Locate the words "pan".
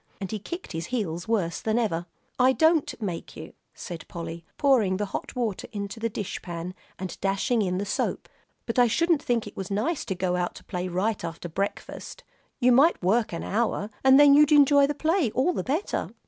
6.41-6.73